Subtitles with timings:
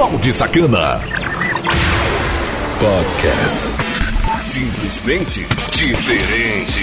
[0.00, 0.98] Balde Sacana.
[2.80, 3.68] Podcast.
[4.40, 6.80] Simplesmente diferente.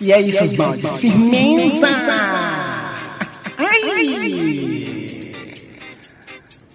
[0.00, 0.98] E é isso, os baldes.
[0.98, 1.88] Firmeza!
[3.58, 4.04] Ai!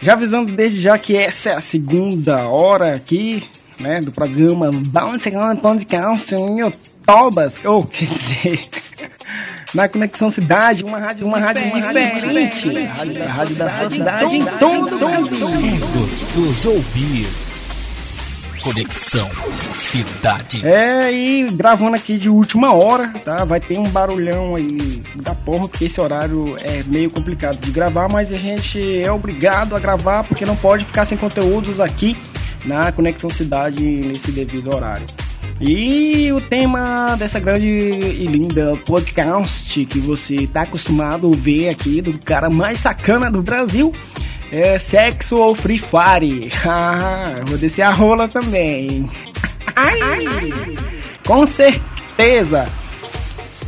[0.02, 3.48] Já avisando desde já que essa é a segunda hora aqui,
[3.80, 6.70] né, do programa Balde Sacana Podcast em
[7.06, 8.79] Tobas, ou quer dizer,
[9.74, 14.36] na Conexão Cidade, uma rádio, uma rádio diferente, a rádio, a rádio da sua cidade
[14.36, 15.48] em todo o Brasil.
[15.50, 17.28] É gostoso ouvir.
[18.62, 19.30] Conexão
[19.74, 20.66] Cidade.
[20.68, 23.46] É, e gravando aqui de última hora, tá?
[23.46, 28.10] Vai ter um barulhão aí da porra, porque esse horário é meio complicado de gravar,
[28.10, 32.18] mas a gente é obrigado a gravar porque não pode ficar sem conteúdos aqui
[32.66, 35.06] na Conexão Cidade nesse devido horário.
[35.62, 42.02] E o tema dessa grande e linda podcast que você está acostumado a ver aqui
[42.02, 43.94] do cara mais sacana do Brasil
[44.52, 46.50] é sexo ou free fire.
[46.66, 49.10] Ah, vou descer a rola também.
[49.76, 50.00] Ai,
[51.28, 52.66] com certeza.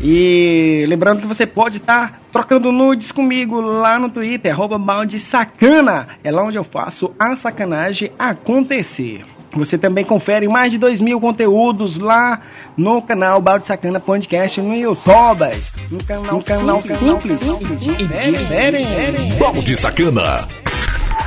[0.01, 6.07] E lembrando que você pode estar trocando nudes comigo lá no Twitter, arroba balde sacana.
[6.23, 9.25] É lá onde eu faço a sacanagem acontecer.
[9.53, 12.41] Você também confere mais de 2 mil conteúdos lá
[12.77, 15.45] no canal Balde Sacana Podcast no YouTube.
[15.91, 19.35] Um canal, um canal simples, simples e diferente.
[19.37, 20.47] Balde Sacana.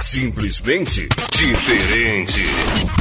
[0.03, 2.41] Simplesmente diferente.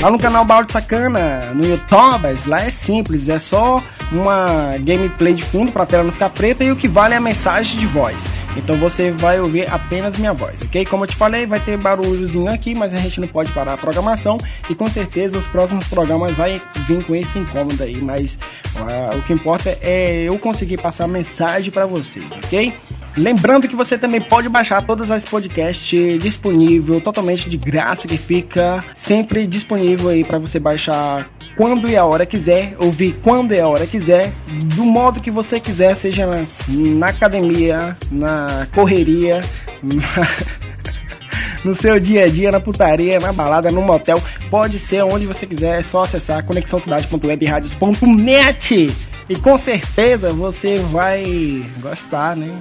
[0.02, 5.44] Lá no canal Balde Sacana, no YouTube, lá é simples, é só uma gameplay de
[5.44, 7.86] fundo para a tela não ficar preta e o que vale é a mensagem de
[7.86, 8.18] voz.
[8.56, 10.86] Então você vai ouvir apenas minha voz, ok?
[10.86, 13.78] Como eu te falei, vai ter barulhozinho aqui, mas a gente não pode parar a
[13.78, 14.38] programação
[14.70, 18.38] e com certeza os próximos programas vai vir com esse incômodo aí, mas
[18.76, 22.74] uh, o que importa é eu conseguir passar a mensagem para vocês, ok?
[23.16, 28.84] Lembrando que você também pode baixar todas as podcasts disponível, totalmente de graça, que fica
[28.96, 33.68] sempre disponível aí para você baixar quando e a hora quiser, ouvir quando e a
[33.68, 34.34] hora quiser,
[34.76, 39.42] do modo que você quiser, seja na, na academia, na correria,
[39.82, 40.28] na,
[41.64, 44.20] no seu dia a dia, na putaria, na balada, no motel,
[44.50, 48.92] pode ser onde você quiser, é só acessar conexãocidade.webradios.net
[49.30, 52.52] e com certeza você vai gostar, né?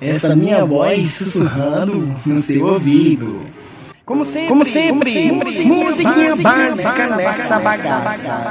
[0.00, 3.42] Essa minha voz sussurrando no seu ouvido.
[4.08, 8.48] Como sempre, como sempre, sempre musiquinha básica nessa bagaça.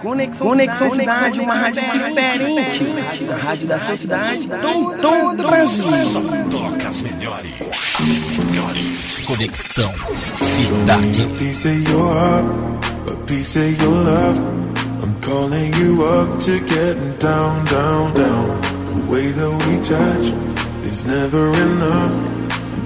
[0.00, 2.86] Conexão, Conexão Cidade, uma rádio diferente.
[3.28, 6.22] A rádio da sua cidade, todo, todo o Brasil.
[6.48, 7.54] Toca as melhores.
[7.60, 9.24] As melhores.
[9.26, 9.92] Conexão
[10.36, 11.22] Cidade.
[11.22, 12.46] A piece of your heart,
[13.08, 14.40] a piece of your love.
[15.02, 18.60] I'm calling you up to get down, down, down.
[18.86, 20.32] The way that we touch
[20.84, 22.37] is never enough.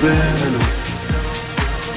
[0.00, 0.58] better.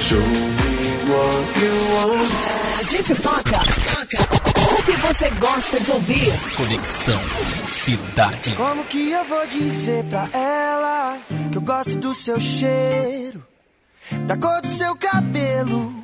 [0.00, 0.72] Show me
[1.08, 2.30] what you want.
[2.78, 3.58] A gente toca,
[3.94, 4.18] toca
[4.72, 6.32] o que você gosta de ouvir.
[6.56, 7.20] Conexão
[7.68, 8.54] Cidade.
[8.56, 11.18] Como que eu vou dizer pra ela
[11.50, 13.44] que eu gosto do seu cheiro,
[14.26, 15.94] da cor do seu cabelo,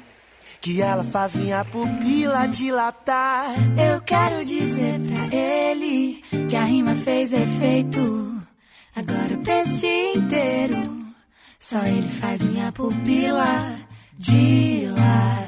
[0.61, 3.47] que ela faz minha pupila dilatar?
[3.77, 8.38] Eu quero dizer pra ele que a rima fez efeito.
[8.99, 10.77] Agora o peixe inteiro,
[11.61, 13.79] só ele faz minha pupila
[14.19, 15.39] dilatar.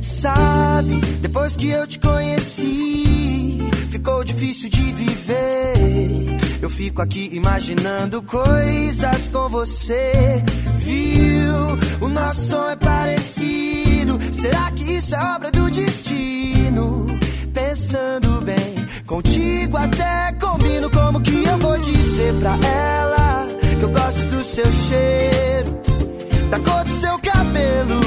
[0.00, 3.58] Sabe, depois que eu te conheci,
[3.90, 6.38] ficou difícil de viver.
[6.62, 10.12] Eu fico aqui imaginando coisas com você.
[10.76, 11.91] Viu?
[12.02, 14.18] O nosso som é parecido.
[14.32, 17.06] Será que isso é obra do destino?
[17.54, 18.74] Pensando bem,
[19.06, 20.90] contigo até combino.
[20.90, 23.46] Como que eu vou dizer pra ela
[23.78, 25.80] que eu gosto do seu cheiro,
[26.50, 28.02] da cor do seu cabelo?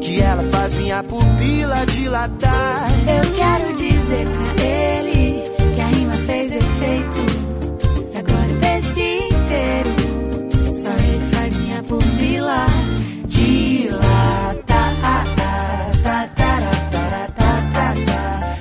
[0.00, 2.88] que ela faz minha pupila dilatar.
[3.06, 5.07] Eu quero dizer pra ele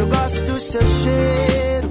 [0.00, 1.88] eu gosto do seu cheiro,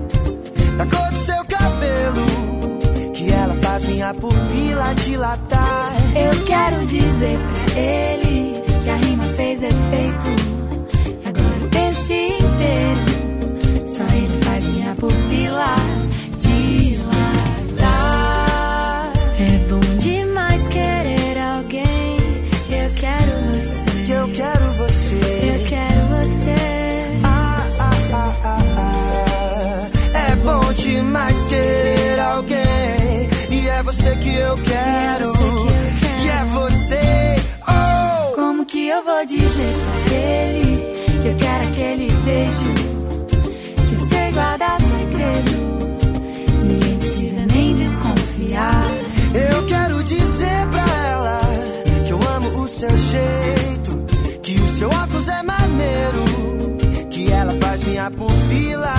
[0.78, 5.94] da cor do seu cabelo, que ela faz minha pupila dilatar?
[6.16, 10.39] Eu quero dizer pra ele que a rima fez efeito.
[52.80, 54.06] Seu jeito,
[54.42, 56.24] que o seu óculos é maneiro,
[57.10, 58.94] que ela faz minha pupila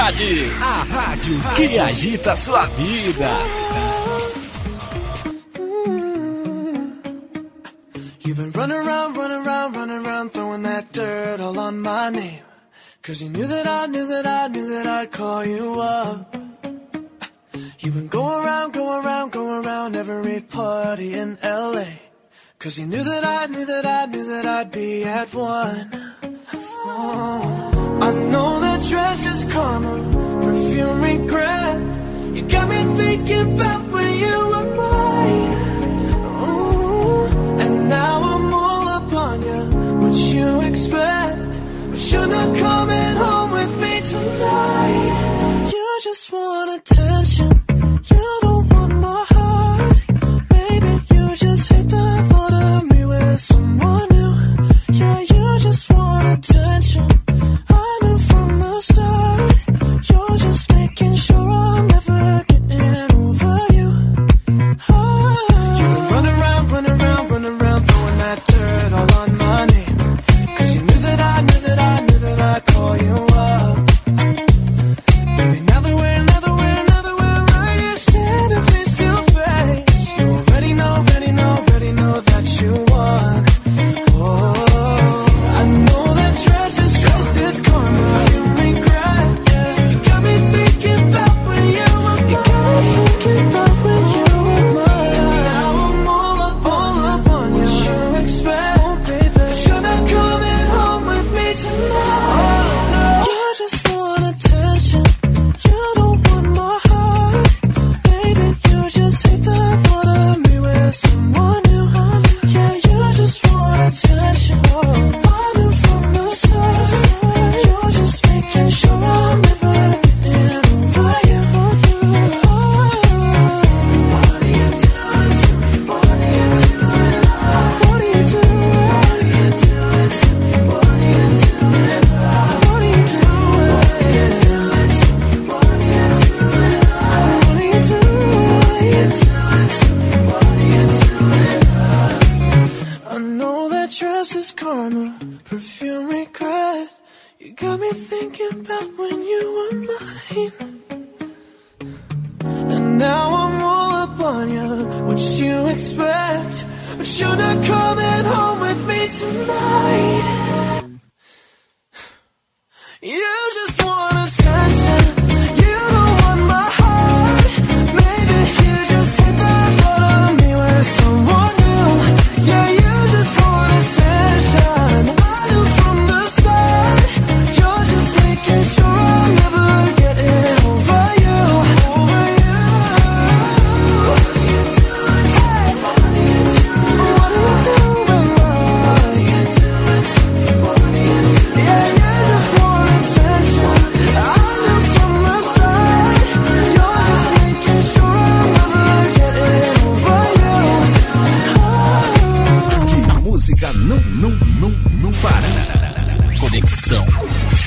[0.00, 0.50] Cidade.
[0.62, 3.30] A rádio que agita a sua vida.
[8.20, 12.42] You've been running around, running around, running around, throwing that dirt all on my name.
[13.02, 16.34] Cause you knew that I knew that I knew that I'd call you up.
[17.80, 21.84] You've been going around, going around, going around every party in LA.
[22.58, 25.90] Cause you knew that I knew that I knew that I'd be at one.
[26.84, 27.69] Oh,
[28.02, 29.94] I know that dress is karma,
[30.42, 31.80] perfume regret.
[32.34, 35.52] You got me thinking about when you were mine.
[36.48, 37.26] Ooh,
[37.62, 39.62] and now I'm all upon you.
[40.00, 41.60] What you expect?
[41.90, 45.70] But you're not coming home with me tonight.
[45.72, 47.50] You just want attention.
[48.10, 50.02] You don't want my heart.
[50.50, 54.96] Maybe you just hate the thought of me with someone new.
[54.98, 57.19] Yeah, you just want attention.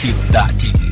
[0.04, 0.83] Cidade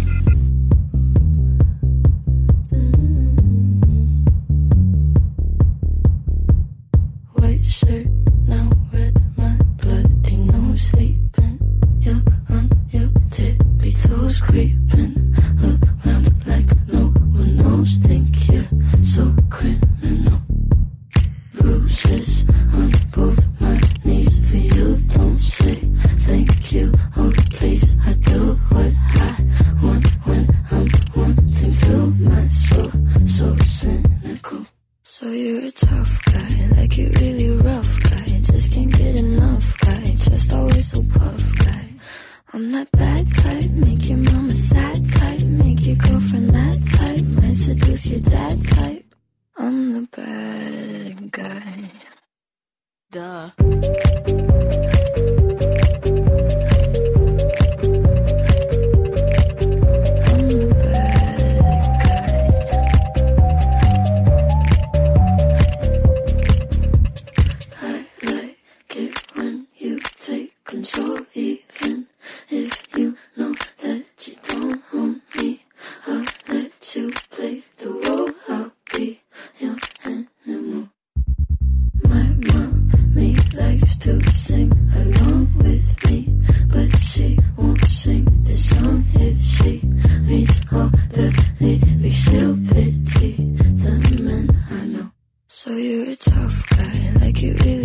[95.63, 97.80] So you're a tough guy, like you really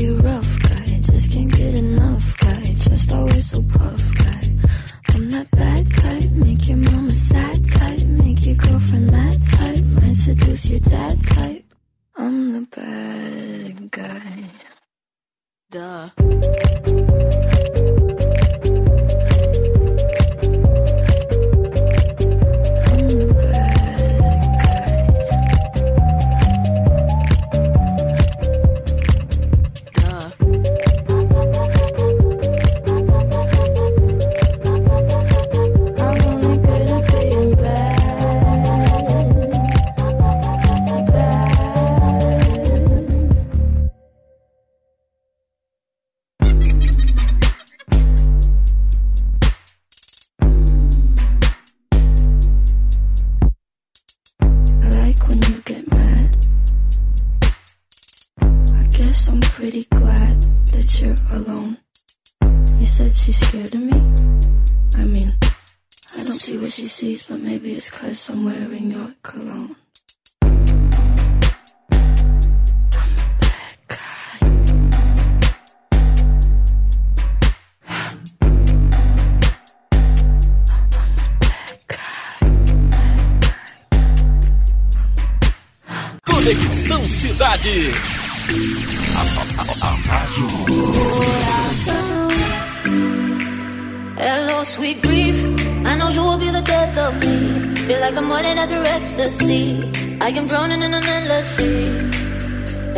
[99.07, 99.79] ecstasy.
[100.21, 101.87] I am drowning in an endless sea.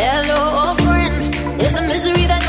[0.00, 1.34] Hello, old friend.
[1.60, 2.47] It's a misery that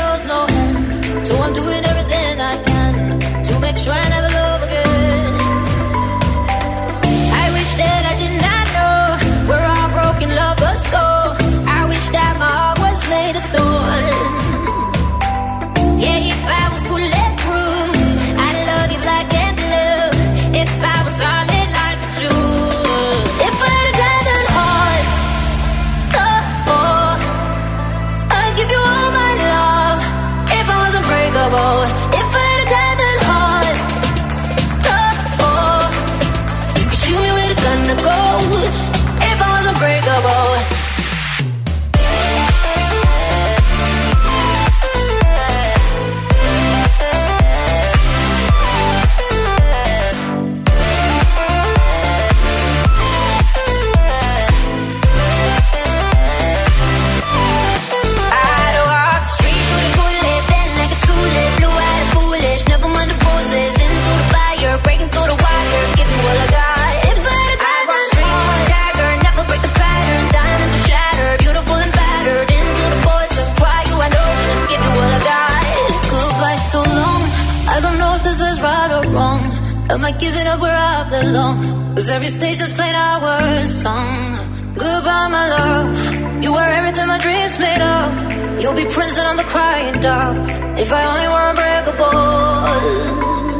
[82.00, 84.32] Cause every station's played our song.
[84.72, 86.42] Goodbye, my love.
[86.42, 88.62] You were everything my dreams made of.
[88.62, 90.38] You'll be printed on the crying dog.
[90.78, 93.59] If I only were unbreakable.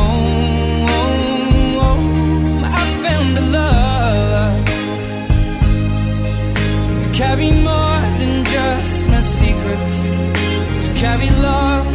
[7.21, 9.97] carry more than just my secrets,
[10.83, 11.90] to carry love.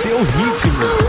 [0.00, 0.99] Seu ritmo.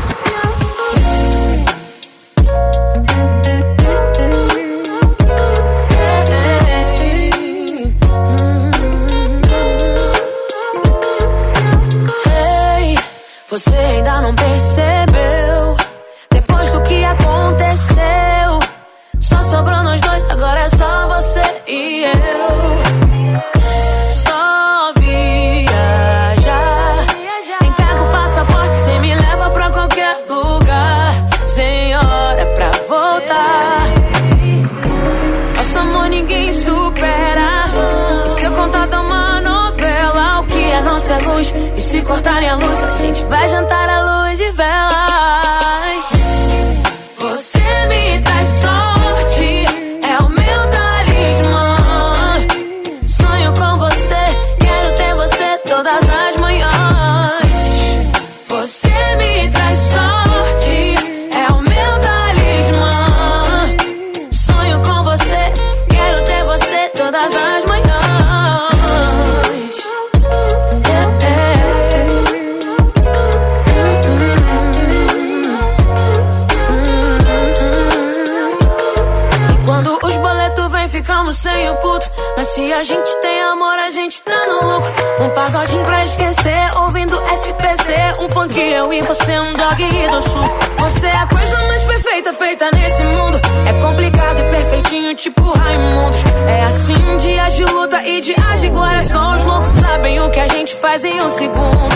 [81.32, 82.12] O puto.
[82.36, 84.92] Mas se a gente tem amor, a gente tá no lucro.
[85.22, 87.94] Um pagodinho pra esquecer, ouvindo SPC.
[88.20, 90.60] Um funk eu e você, um dog e do suco.
[90.80, 93.40] Você é a coisa mais perfeita feita nesse mundo.
[93.66, 96.22] É complicado e perfeitinho, tipo Raimundos.
[96.48, 99.04] É assim, dias de luta e dias de glória.
[99.04, 101.96] Só os loucos sabem o que a gente faz em um segundo.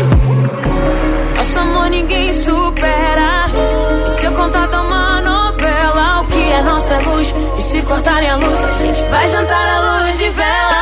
[1.38, 3.45] Nosso amor ninguém supera.
[4.06, 5.14] E se eu contar uma
[6.56, 7.34] é nossa luz?
[7.58, 10.75] E se cortarem a luz, a gente vai jantar à luz de velas.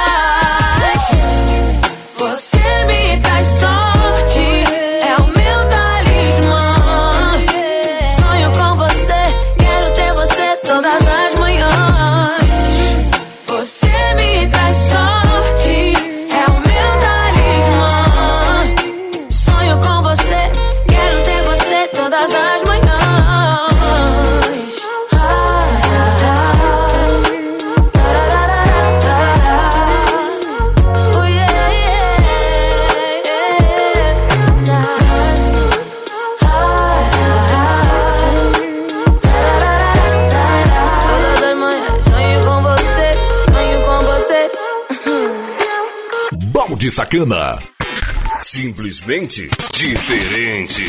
[48.41, 50.81] Simplesmente diferente.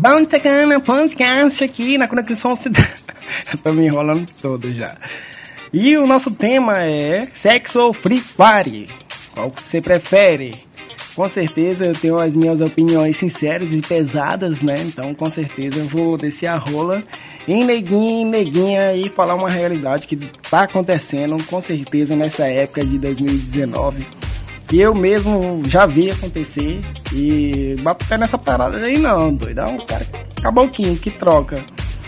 [0.00, 2.90] Bom sacana, podcast aqui na Conexão Cidade.
[3.62, 4.96] Tô me enrolando todo já.
[5.72, 8.88] E o nosso tema é sexo ou free fire?
[9.32, 10.64] Qual que você prefere?
[11.14, 14.74] Com certeza eu tenho as minhas opiniões sinceras e pesadas, né?
[14.80, 17.04] Então com certeza eu vou descer a rola
[17.48, 22.84] em neguinha, em neguinha e falar uma realidade que tá acontecendo com certeza nessa época
[22.84, 24.20] de 2019
[24.70, 26.80] que eu mesmo já vi acontecer
[27.12, 29.60] e bato pé nessa parada aí não, doido.
[29.60, 30.06] É um cara
[30.40, 31.64] caboclinho que troca.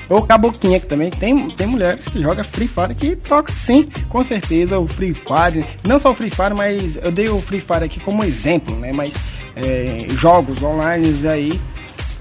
[0.09, 4.23] Ou caboquinha que também tem, tem mulheres que jogam Free Fire que troca sim, com
[4.23, 5.65] certeza o Free Fire.
[5.89, 8.93] Não só o Free Fire, mas eu dei o Free Fire aqui como exemplo, né?
[8.93, 9.13] Mas
[9.57, 11.61] é, jogos online aí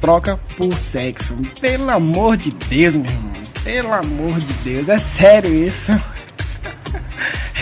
[0.02, 1.38] troca por sexo.
[1.62, 3.32] Pelo amor de Deus, meu irmão.
[3.64, 5.92] Pelo amor de Deus, é sério isso.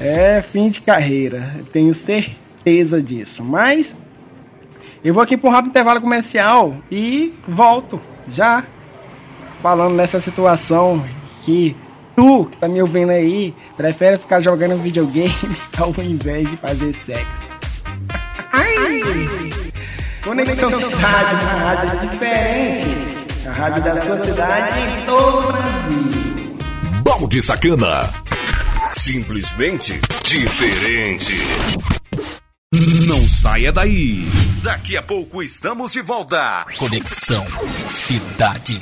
[0.00, 3.42] é, é fim de carreira, tenho certeza disso.
[3.42, 3.94] Mas
[5.02, 7.98] eu vou aqui para um rápido intervalo comercial e volto
[8.28, 8.62] já
[9.62, 11.02] falando nessa situação
[11.42, 11.74] que
[12.14, 15.34] tu que tá me ouvindo aí prefere ficar jogando videogame
[15.78, 17.48] ao invés de fazer sexo.
[18.52, 19.59] Ai!
[20.22, 23.46] Conexão Cidade, uma rádio diferente.
[23.46, 26.56] A rádio da sua cidade em todo o Brasil.
[27.02, 28.10] Balde Sacana.
[28.98, 31.32] Simplesmente diferente.
[33.08, 34.28] Não saia daí.
[34.62, 36.66] Daqui a pouco estamos de volta.
[36.78, 37.46] Conexão
[37.90, 38.80] Cidade.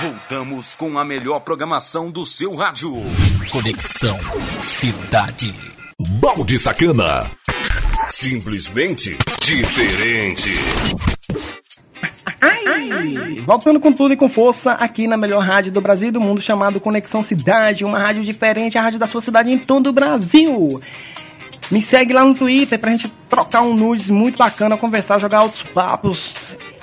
[0.00, 2.92] Voltamos com a melhor programação do seu rádio.
[3.50, 4.18] Conexão
[4.62, 5.54] Cidade.
[6.20, 7.30] Balde Sacana.
[8.10, 10.50] Simplesmente diferente.
[13.46, 16.42] Voltando com tudo e com força aqui na melhor rádio do Brasil e do mundo,
[16.42, 20.80] chamado Conexão Cidade, uma rádio diferente, a rádio da sua cidade em todo o Brasil.
[21.70, 25.62] Me segue lá no Twitter pra gente trocar um nudes muito bacana, conversar, jogar outros
[25.62, 26.34] papos.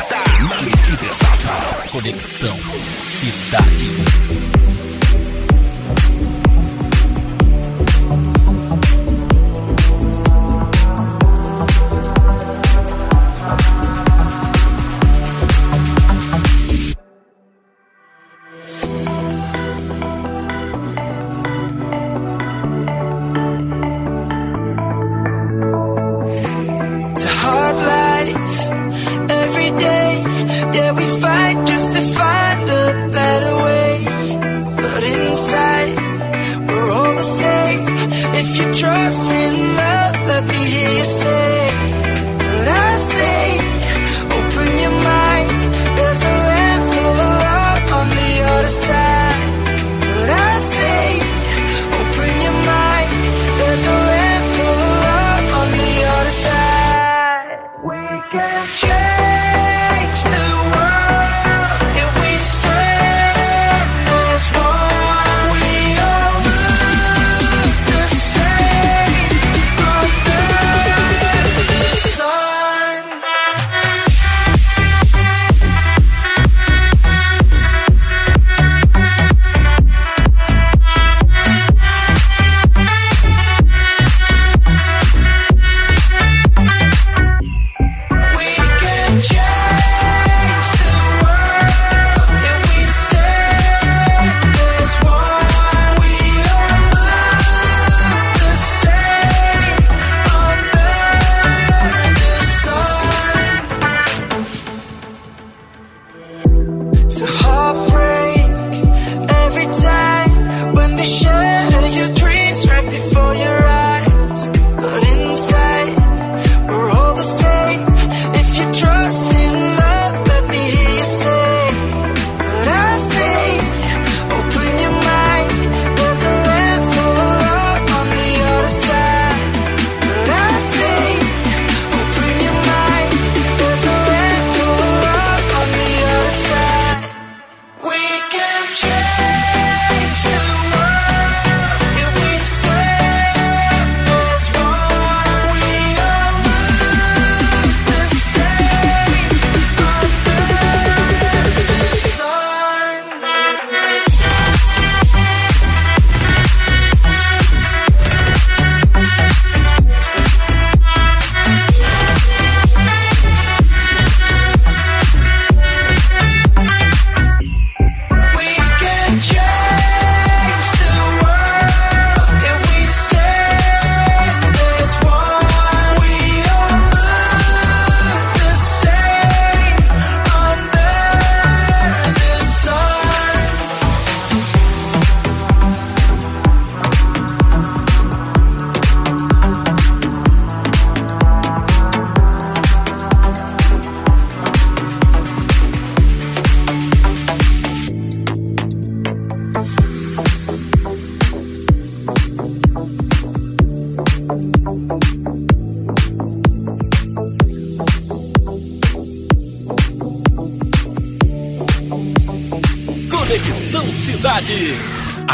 [1.90, 2.56] Conexão
[3.04, 4.31] Cidade.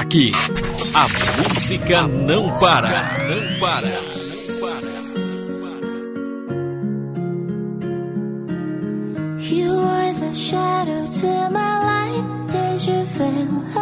[0.09, 0.33] Aqui,
[0.95, 1.07] a
[1.51, 3.29] música não para.
[3.29, 3.89] Não para.
[9.39, 13.78] You are the shadow to my light as you fell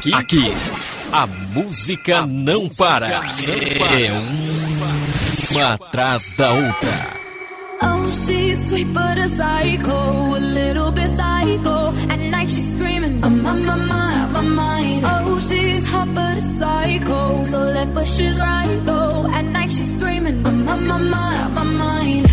[0.00, 0.52] aqui, aqui,
[1.12, 3.06] a música, a não, música para.
[3.06, 4.12] É
[5.50, 7.20] uma atrás da outra.
[7.82, 11.88] Oh, she's sweet but a psycho, a little bit psycho.
[12.10, 15.04] At night she's screaming, I'm on my mind, on mind.
[15.04, 19.26] Oh, she's hot but a psycho, so left but she's right though.
[19.30, 22.28] At night she's screaming, I'm on my mind, on mind.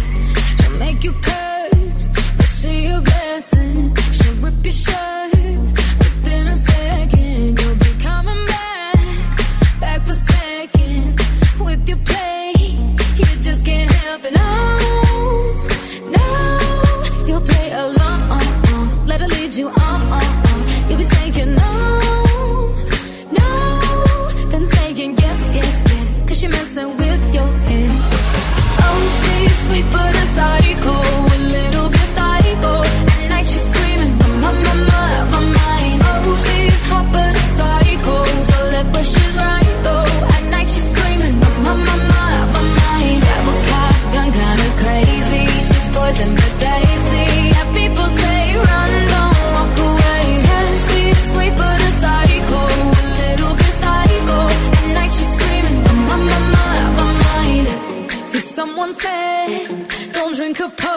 [0.62, 2.08] She'll make you curse,
[2.38, 3.96] but she a blessing.
[4.12, 5.34] She'll rip your shirt
[6.00, 7.17] within a second.
[10.18, 11.22] second
[11.60, 12.37] with your play.
[58.58, 59.68] Someone said,
[60.14, 60.97] don't drink a potion.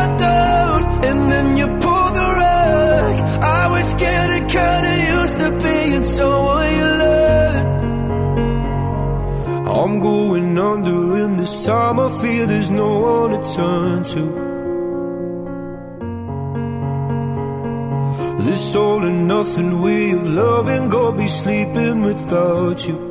[3.81, 7.81] Was getting kinda used to being someone you loved.
[9.79, 14.23] I'm going under, and this time I feel there's no one to turn to.
[18.45, 23.10] This all and nothing way of loving, go be sleeping without you.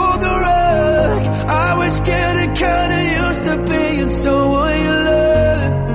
[1.91, 5.89] I was getting kinda used to being someone you loved.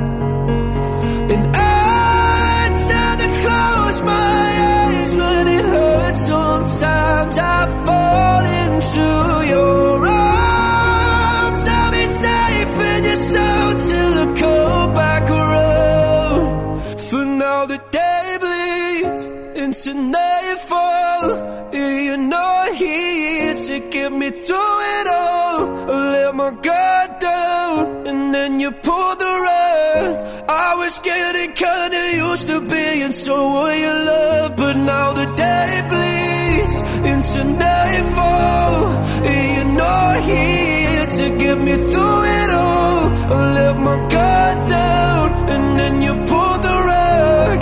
[1.32, 6.20] And I tend to close my eyes when it hurts.
[6.32, 9.06] Sometimes I fall into
[9.54, 11.62] your arms.
[11.66, 16.44] I'll be safe in your soul till I come back around.
[17.08, 19.24] For now the day bleeds
[19.62, 21.24] into nightfall.
[21.72, 24.65] and You're not here to get me through
[26.46, 30.12] my guard down, and then you pulled the rug.
[30.48, 36.76] I was getting kinda used to being someone you love, but now the day bleeds
[37.10, 38.84] into nightfall.
[39.28, 43.02] and You're not here to get me through it all.
[43.36, 47.58] I let my guard down, and then you pulled the rug.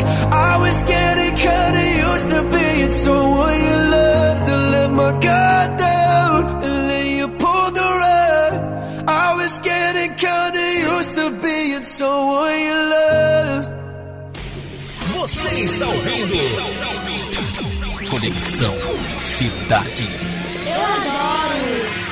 [0.51, 4.43] I was getting kinda used to being someone you loved.
[4.49, 5.94] To let my guard down,
[9.45, 10.65] was getting kinda
[10.97, 13.71] used to being someone you loved.
[15.13, 16.37] Você está ouvindo
[18.11, 18.75] Conexão
[19.21, 20.09] Cidade.
[20.67, 22.04] Eu adoro.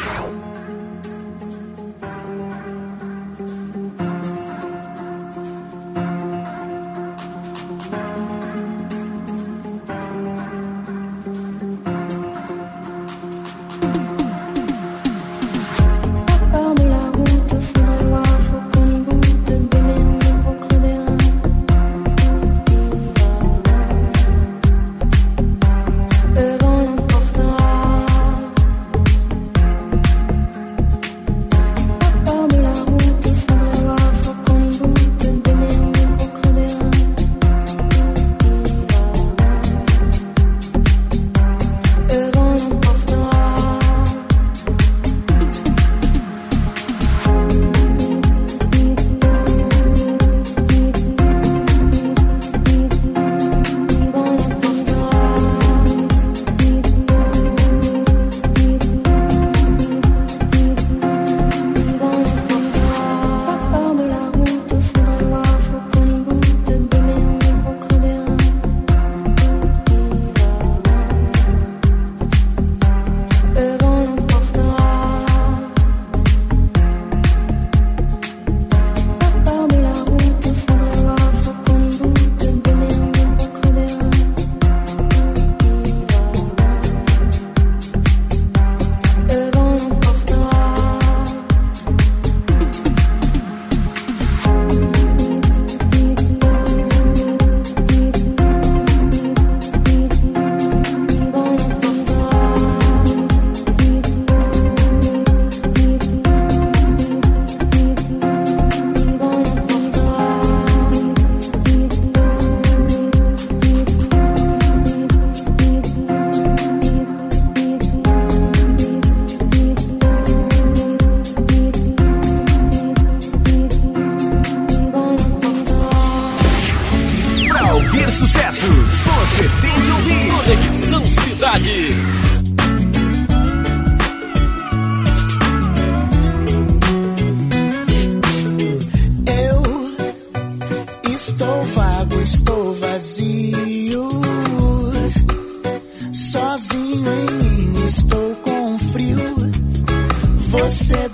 [150.62, 151.08] Você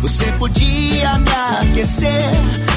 [0.00, 2.30] Você podia me aquecer,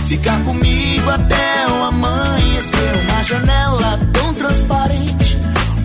[0.07, 3.03] ficar comigo até o amanhecer.
[3.09, 5.37] Uma janela tão transparente,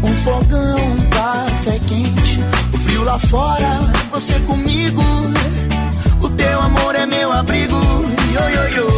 [0.02, 2.40] um fogão, um café quente.
[2.74, 3.78] O frio lá fora,
[4.10, 5.02] você comigo.
[6.20, 7.76] O teu amor é meu abrigo.
[8.34, 8.90] Yo, yo, yo,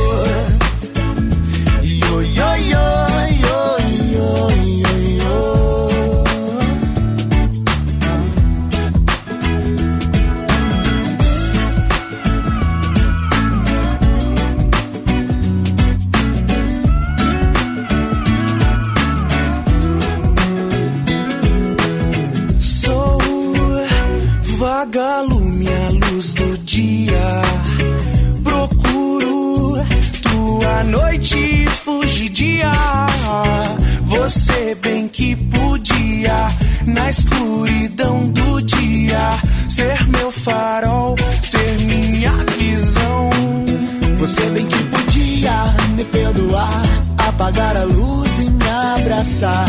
[44.43, 45.53] Você bem que podia
[45.95, 46.83] me perdoar,
[47.29, 49.69] apagar a luz e me abraçar.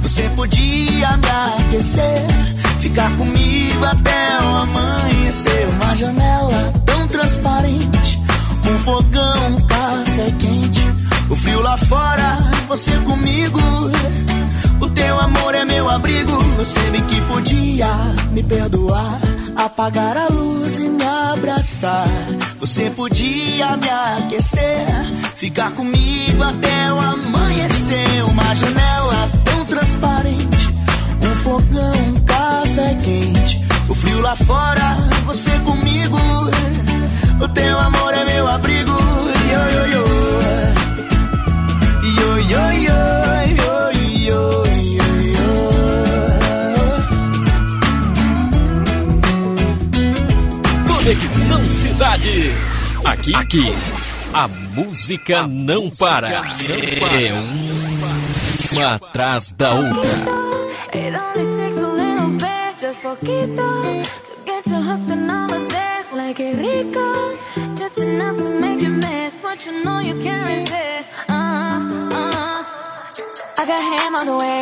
[0.00, 2.24] Você podia me aquecer,
[2.78, 5.66] ficar comigo até o amanhecer.
[5.70, 8.22] Uma janela tão transparente,
[8.72, 10.86] um fogão, um café quente.
[11.28, 13.58] O frio lá fora, você comigo.
[14.80, 16.38] O teu amor é meu abrigo.
[16.58, 17.92] Você bem que podia
[18.30, 19.18] me perdoar,
[19.56, 22.06] apagar a luz e me abraçar.
[22.62, 24.86] Você podia me aquecer,
[25.34, 28.24] ficar comigo até o amanhecer.
[28.28, 30.68] Uma janela tão transparente,
[31.20, 33.66] um fogão, um café quente.
[33.88, 34.96] O frio lá fora,
[35.26, 36.16] você comigo.
[37.40, 38.92] O teu amor é meu abrigo.
[38.92, 40.04] Yo, yo, yo.
[42.14, 43.11] Yo, yo, yo,
[52.12, 52.52] Cidade.
[53.04, 53.74] Aqui, aqui,
[54.34, 56.28] a música não para.
[56.28, 57.32] É
[58.72, 60.02] uma atrás da outra.
[71.28, 71.32] A.
[71.32, 72.64] Uh, uh.
[73.58, 74.60] I got him on the way,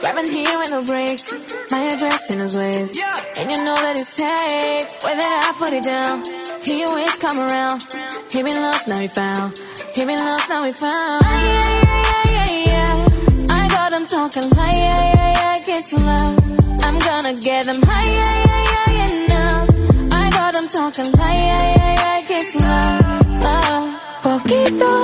[0.00, 1.32] grabbing here with no brakes.
[1.70, 2.96] My address in his ways,
[3.38, 4.86] and you know that it's hate.
[5.02, 6.22] Way that I put it down,
[6.64, 7.82] he always come around.
[8.30, 9.60] He been lost, now he found.
[9.94, 11.24] He been lost, now he found.
[11.24, 13.46] Ay, ay, ay, ay, ay.
[13.50, 16.42] I got them talking like yeah, yeah, yeah, get too loud.
[16.82, 19.66] I'm gonna get them high, yeah, yeah, yeah, yeah, now.
[20.12, 23.04] I got them talking like yeah, yeah, yeah, get too loud.
[23.44, 24.94] Uh, poquito,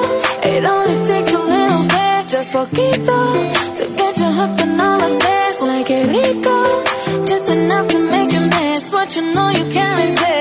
[0.43, 3.21] it only takes a little bit, just poquito,
[3.79, 5.61] to get you hooked on all of this.
[5.61, 10.40] Like it rico, just enough to make you miss what you know you can't resist.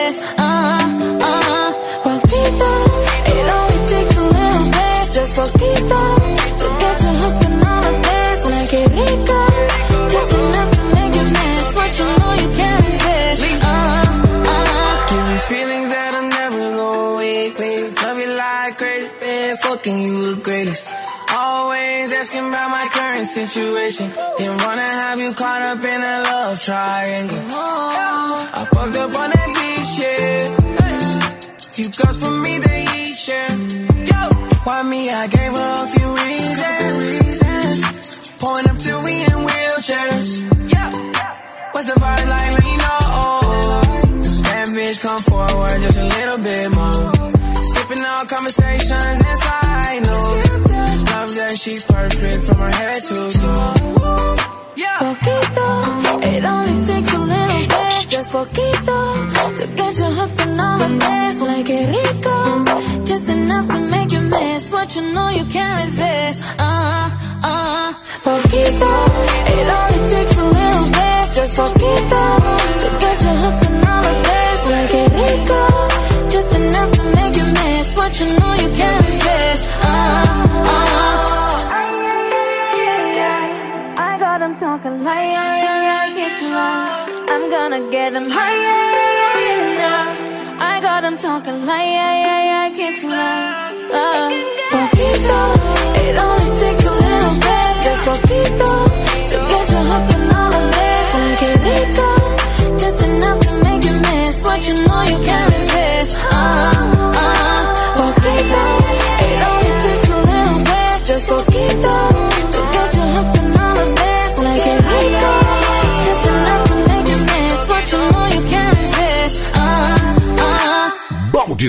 [26.70, 27.46] Triangle.
[27.50, 30.54] I fucked up on that beach, yeah.
[31.74, 33.50] Few girls for me, they eat share.
[34.10, 34.22] Yo,
[34.66, 35.10] why me?
[35.10, 37.78] I gave her a few reasons.
[38.38, 40.28] Pulling up till we in wheelchairs.
[40.74, 40.90] Yeah,
[41.72, 42.52] what's the vibe like?
[42.56, 43.00] Let me know.
[44.50, 47.34] That bitch come forward just a little bit more.
[47.70, 51.04] Skipping all conversations and side notes.
[51.10, 53.32] Love that she's perfect from her head to
[59.60, 62.64] To get you hooked on all of this Like a rico.
[63.04, 66.42] Just enough to make you miss What you know you can't resist.
[66.58, 67.10] Uh-huh,
[67.44, 67.94] uh.
[68.24, 68.94] Poquito.
[69.58, 72.24] It only takes a little bit Just poquito.
[72.82, 75.62] To get you hooked on all of this Like a rico.
[76.32, 79.68] Just enough to make you miss What you know you can't resist.
[79.84, 80.88] Uh-huh, uh.
[84.08, 89.09] I got them talking like, I get you, wrong I'm gonna get them higher
[89.82, 93.76] I got them talking like, yeah, yeah, yeah, kids love.
[93.92, 94.30] Uh,
[94.72, 95.42] poquito,
[96.04, 98.89] it only takes a little bit, just poquito,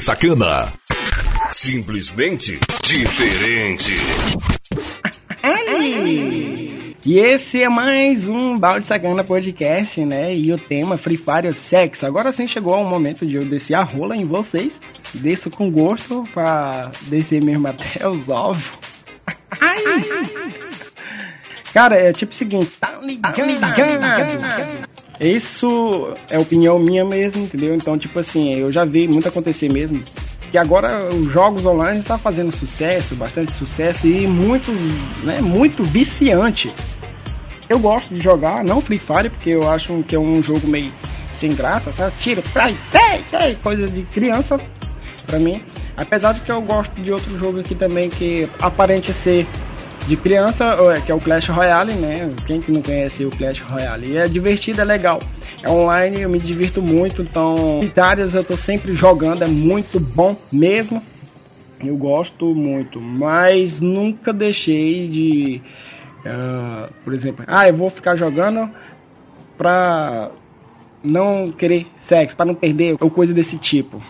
[0.01, 0.73] Sacana.
[1.53, 3.93] Simplesmente diferente.
[7.05, 10.35] E esse é mais um Balde Sacana Podcast, né?
[10.35, 12.07] E o tema Free Fire é sexo.
[12.07, 14.81] Agora sim chegou o momento de eu descer a rola em vocês.
[15.15, 18.65] Desço com gosto pra descer mesmo até os ovos.
[19.61, 19.83] Ai.
[21.75, 23.35] Cara, é tipo o seguinte, tá ligado?
[25.21, 27.75] Isso é opinião minha mesmo, entendeu?
[27.75, 30.03] Então, tipo assim, eu já vi muito acontecer mesmo.
[30.53, 34.77] E agora os jogos online estão fazendo sucesso, bastante sucesso e muitos,
[35.23, 36.73] né, muito viciante.
[37.69, 40.93] Eu gosto de jogar, não Free Fire, porque eu acho que é um jogo meio
[41.33, 42.15] sem graça, sabe?
[42.19, 44.59] Tiro, trai, tei, tei, coisa de criança
[45.27, 45.63] pra mim.
[45.97, 49.47] Apesar de que eu gosto de outro jogo aqui também que aparente ser
[50.07, 52.33] de criança, que é o Clash Royale, né?
[52.47, 54.13] Quem que não conhece o Clash Royale?
[54.13, 55.21] E é divertido, é legal.
[55.63, 60.37] É online, eu me divirto muito, então solitárias eu tô sempre jogando, é muito bom
[60.53, 61.03] mesmo.
[61.83, 65.63] Eu gosto muito, mas nunca deixei de,
[66.27, 68.71] ah, por exemplo, ah, eu vou ficar jogando
[69.57, 70.31] pra
[71.03, 74.03] não querer sexo, pra não perder ou coisa desse tipo.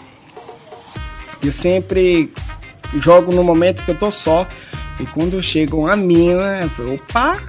[1.45, 2.33] Eu sempre
[2.99, 4.47] jogo no momento que eu tô só.
[5.01, 7.41] E quando chega uma mina, eu opa!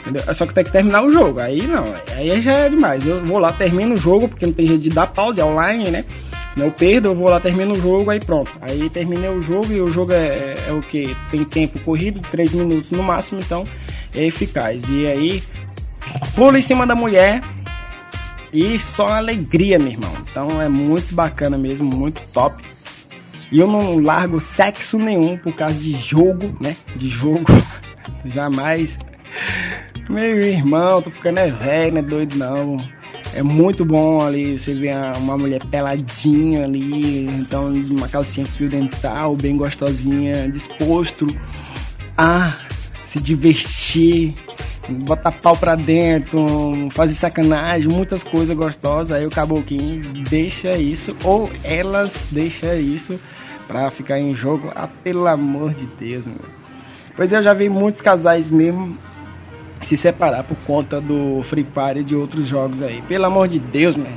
[0.00, 0.22] Entendeu?
[0.34, 1.40] Só que tem que terminar o jogo.
[1.40, 3.06] Aí não, aí já é demais.
[3.06, 5.90] Eu vou lá, termino o jogo, porque não tem jeito de dar pause, é online,
[5.90, 6.04] né?
[6.52, 8.50] Senão eu perdo, eu vou lá, termino o jogo, aí pronto.
[8.60, 11.16] Aí terminei o jogo e o jogo é, é, é o que?
[11.30, 13.64] Tem tempo corrido, 3 minutos no máximo, então
[14.14, 14.82] é eficaz.
[14.88, 15.42] E aí,
[16.34, 17.40] pulo em cima da mulher,
[18.52, 20.12] e só alegria, meu irmão.
[20.30, 22.69] Então é muito bacana mesmo, muito top.
[23.50, 26.76] E eu não largo sexo nenhum por causa de jogo, né?
[26.94, 27.46] De jogo.
[28.24, 28.96] Jamais.
[30.08, 32.76] Meu irmão, tô ficando é velho, não é doido não.
[33.34, 39.36] É muito bom ali, você vê uma mulher peladinha ali, então uma calcinha fio dental,
[39.36, 41.26] bem gostosinha, disposto
[42.18, 42.58] a
[43.06, 44.34] se divertir,
[45.04, 46.44] botar pau pra dentro,
[46.90, 49.12] fazer sacanagem, muitas coisas gostosas.
[49.12, 53.18] Aí o caboclinho deixa isso, ou elas deixam isso
[53.70, 54.72] pra ficar em jogo.
[54.74, 56.36] Ah, pelo amor de Deus, meu.
[57.16, 58.98] Pois eu já vi muitos casais mesmo
[59.80, 63.00] se separar por conta do Free Fire e de outros jogos aí.
[63.02, 64.10] Pelo amor de Deus, meu.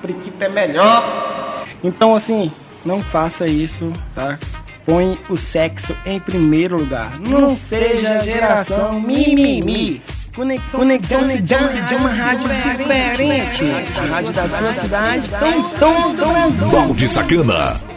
[0.00, 1.66] Priquito é melhor.
[1.84, 2.50] Então, assim,
[2.84, 4.38] não faça isso, tá?
[4.84, 7.18] Põe o sexo em primeiro lugar.
[7.18, 10.00] Não, seja geração mimimi.
[10.34, 13.64] Conexão, Conexão cidade de uma rádio diferente.
[13.98, 17.95] A rádio da sua cidade, tão, tão, tão, Balde Sacana.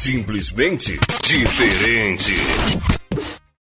[0.00, 0.96] Simplesmente
[1.26, 2.97] diferente.